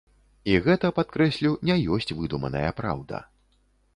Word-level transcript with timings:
І 0.53 0.53
гэта, 0.67 0.89
падкрэслю, 0.99 1.51
не 1.69 1.75
ёсць 1.97 2.15
выдуманая 2.21 2.71
праўда. 2.79 3.23